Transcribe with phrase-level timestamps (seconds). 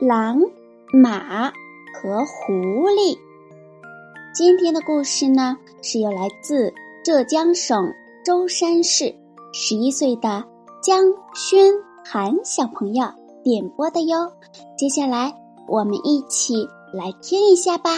[0.00, 0.40] 狼、
[0.92, 1.50] 马
[1.92, 2.52] 和狐
[2.90, 3.18] 狸。
[4.32, 6.72] 今天的故事呢，是由来自
[7.04, 7.92] 浙江省
[8.24, 9.12] 舟山市
[9.52, 10.44] 十一岁的
[10.80, 11.02] 江
[11.34, 11.74] 轩
[12.04, 13.08] 涵小朋友
[13.42, 14.30] 点播的哟。
[14.76, 15.34] 接下来，
[15.66, 17.90] 我们一起来听一下吧。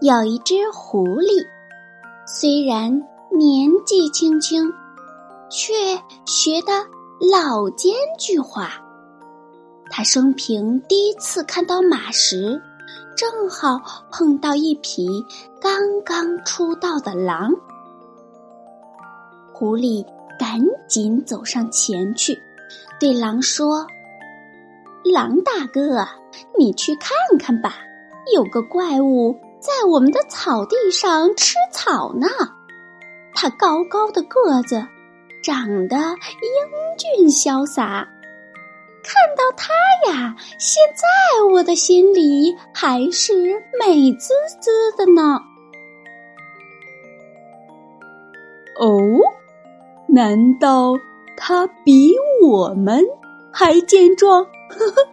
[0.00, 1.46] 有一只狐狸，
[2.26, 2.90] 虽然
[3.30, 4.68] 年纪轻轻。
[5.56, 5.72] 却
[6.26, 6.72] 学得
[7.30, 8.66] 老奸巨猾。
[9.88, 12.60] 他生平第一次看到马时，
[13.16, 13.80] 正好
[14.10, 15.06] 碰到一匹
[15.60, 17.52] 刚刚出道的狼。
[19.52, 20.04] 狐狸
[20.40, 22.36] 赶紧走上前去，
[22.98, 23.86] 对狼说
[25.06, 26.04] ：“狼大哥，
[26.58, 27.76] 你去看看吧，
[28.34, 32.26] 有个怪物在我们的草地上吃草呢。
[33.32, 34.84] 它高高的个子。”
[35.44, 38.08] 长得英俊潇洒，
[39.02, 39.74] 看到他
[40.10, 45.38] 呀，现在我的心里还是美滋滋的呢。
[48.80, 48.88] 哦，
[50.08, 50.94] 难道
[51.36, 53.04] 他比我们
[53.52, 54.42] 还健壮？
[54.70, 55.06] 呵呵，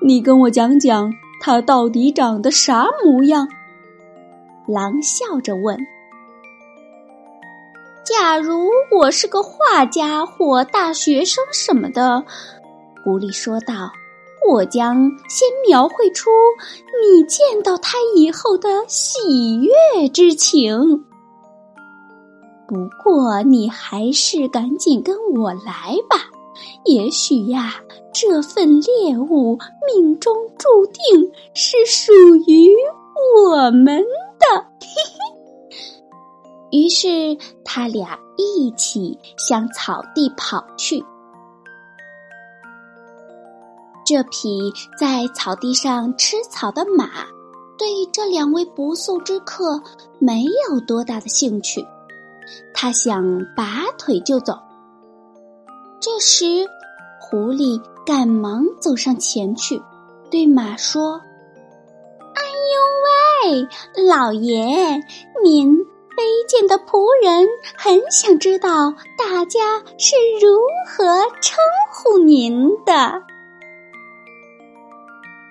[0.00, 1.12] 你跟我讲讲
[1.42, 3.46] 他到底长得啥模样？
[4.66, 5.78] 狼笑着问。
[8.04, 12.24] 假如我是个画家或大学生什么的，
[13.04, 13.90] 狐狸说道
[14.50, 16.28] ：“我将先描绘出
[17.00, 21.04] 你见到他以后的喜悦之情。
[22.66, 26.28] 不过你还是赶紧跟我来吧，
[26.84, 27.74] 也许呀，
[28.12, 32.12] 这份猎物命中注定是属
[32.48, 32.74] 于
[33.36, 34.02] 我们
[34.40, 35.31] 的。”嘿嘿。
[36.72, 41.04] 于是，他俩一起向草地跑去。
[44.06, 47.26] 这匹在草地上吃草的马，
[47.78, 49.82] 对这两位不速之客
[50.18, 51.86] 没有多大的兴趣。
[52.72, 53.22] 他想
[53.54, 54.58] 拔腿就走。
[56.00, 56.66] 这时，
[57.20, 59.80] 狐狸赶忙走上前去，
[60.30, 61.20] 对马说
[62.34, 63.68] ：“哎呦喂，
[64.08, 64.98] 老爷，
[65.44, 65.78] 您。”
[66.16, 71.04] 卑贱的仆人很想知道大家是如何
[71.40, 71.58] 称
[71.90, 73.22] 呼您的。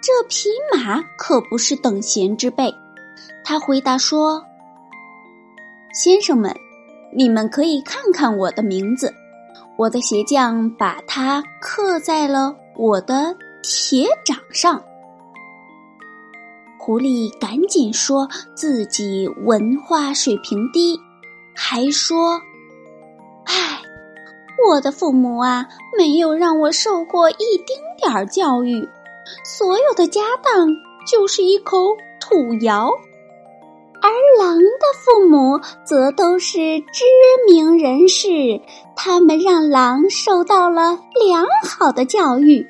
[0.00, 2.72] 这匹马可不是等闲之辈，
[3.44, 4.42] 他回答说
[5.92, 6.54] ：“先生们，
[7.14, 9.12] 你们可以看看我的名字，
[9.76, 14.82] 我的鞋匠把它刻在了我的铁掌上。”
[16.88, 20.98] 狐狸赶紧说自己文化水平低，
[21.54, 22.40] 还说
[23.44, 23.82] ：“唉，
[24.66, 25.66] 我的父母啊，
[25.98, 28.88] 没有让我受过一丁点儿教育，
[29.44, 30.66] 所有的家当
[31.06, 32.90] 就是一口土窑。
[34.00, 34.08] 而
[34.42, 34.64] 狼的
[34.96, 37.04] 父母则都是知
[37.50, 38.62] 名人士，
[38.96, 42.66] 他们让狼受到了良好的教育。”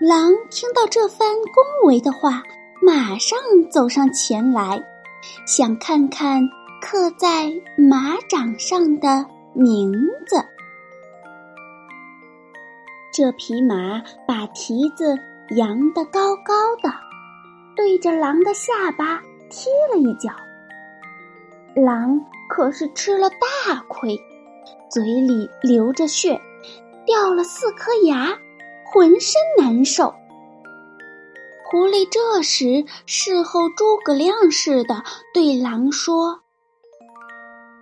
[0.00, 2.40] 狼听到这番恭维的话，
[2.80, 3.36] 马上
[3.68, 4.80] 走上前来，
[5.44, 6.40] 想看看
[6.80, 9.92] 刻在马掌上的名
[10.24, 10.36] 字。
[13.12, 15.18] 这匹马把蹄子
[15.56, 16.94] 扬得高高的，
[17.74, 19.20] 对着狼的下巴
[19.50, 20.30] 踢了一脚。
[21.74, 24.16] 狼可是吃了大亏，
[24.88, 26.40] 嘴里流着血，
[27.04, 28.38] 掉了四颗牙。
[28.92, 30.14] 浑身难受。
[31.70, 35.04] 狐狸这时事后诸葛亮似的
[35.34, 36.40] 对狼说：“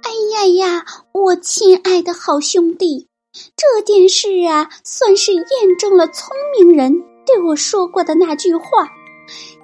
[0.02, 3.08] 哎呀呀，我亲爱的好兄弟，
[3.56, 5.44] 这件事啊，算是验
[5.78, 6.92] 证了聪明人
[7.24, 8.88] 对我说过的那句话。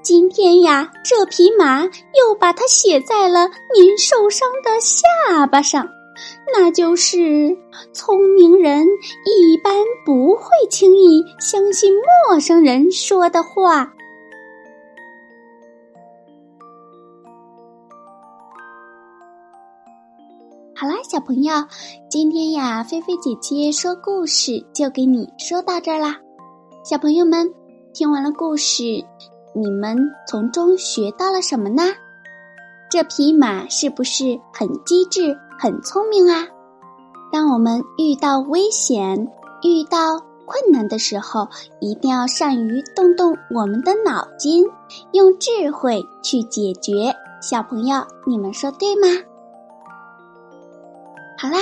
[0.02, 5.88] 今天呀，这匹马又把它写在了您受伤的下巴上，
[6.54, 7.56] 那就是
[7.94, 8.86] 聪明人
[9.24, 9.72] 一般
[10.04, 11.92] 不会轻易相信
[12.28, 13.94] 陌生人说的话。
[20.74, 21.54] 好啦，小朋友，
[22.10, 26.18] 今天呀，菲菲姐姐说故事就给你说到这儿啦。
[26.84, 27.54] 小朋友们，
[27.94, 28.82] 听完了故事，
[29.54, 29.96] 你们
[30.26, 31.84] 从中学到了什么呢？
[32.92, 36.46] 这匹马是不是很机智、很聪明啊？
[37.32, 41.48] 当我们遇到危险、遇到困难的时候，
[41.80, 44.66] 一定要善于动动我们的脑筋，
[45.12, 47.14] 用智慧去解决。
[47.40, 49.08] 小朋友，你们说对吗？
[51.38, 51.56] 好啦，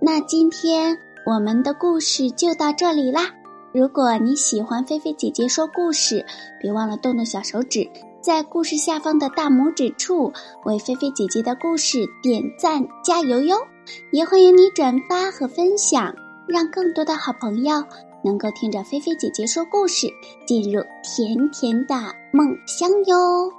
[0.00, 0.96] 那今天
[1.26, 3.34] 我们的故事就到这里啦。
[3.74, 6.24] 如果你喜欢菲菲姐姐说故事，
[6.58, 7.86] 别忘了动动小手指，
[8.24, 10.32] 在故事下方的大拇指处
[10.64, 13.54] 为菲菲姐姐的故事点赞加油哟！
[14.12, 16.14] 也欢迎你转发和分享，
[16.48, 17.84] 让更多的好朋友
[18.24, 20.06] 能够听着菲菲姐姐说故事，
[20.46, 21.94] 进入甜甜的
[22.32, 23.52] 梦乡哟。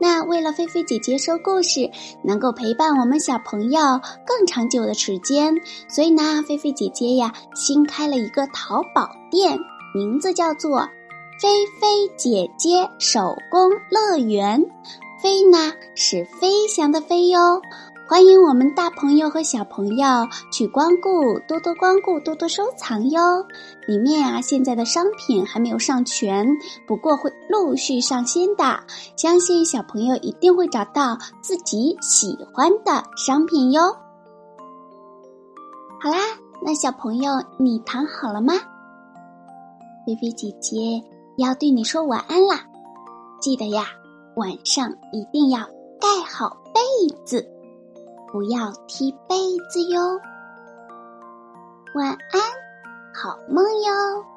[0.00, 1.88] 那为了菲菲姐姐说故事
[2.24, 3.80] 能够陪伴我们小朋友
[4.26, 5.54] 更长久的时间，
[5.88, 9.56] 所以呢，菲菲姐姐呀新开了一个淘宝店，
[9.94, 10.88] 名字叫做
[11.44, 14.64] “菲菲姐姐手工乐园”。
[15.20, 17.60] 飞呢是飞翔的飞哟。
[18.08, 20.06] 欢迎我们大朋友和小朋友
[20.50, 23.44] 去光顾，多多光顾，多多收藏哟。
[23.86, 26.46] 里面啊，现在的商品还没有上全，
[26.86, 28.80] 不过会陆续上新的。
[29.14, 33.82] 相信小朋友一定会找到自己喜欢的商品哟。
[36.00, 36.16] 好啦，
[36.62, 38.54] 那小朋友你躺好了吗？
[40.06, 41.02] 菲菲姐姐
[41.36, 42.60] 要对你说晚安啦。
[43.40, 43.86] 记得呀，
[44.36, 45.60] 晚上一定要
[46.00, 46.80] 盖好被
[47.24, 47.46] 子。
[48.32, 49.36] 不要踢被
[49.70, 50.00] 子哟，
[51.94, 52.40] 晚安，
[53.14, 54.33] 好梦哟。